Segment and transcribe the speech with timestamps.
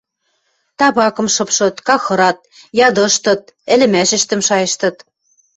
[0.79, 2.37] Табакым шыпшыт, кахырат,
[2.87, 3.41] ядыштыт,
[3.73, 4.97] ӹлӹмӓшӹштӹм шайыштыт.